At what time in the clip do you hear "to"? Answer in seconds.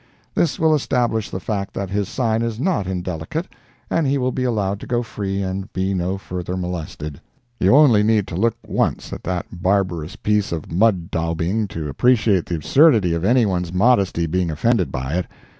4.79-4.87, 8.29-8.35, 11.67-11.87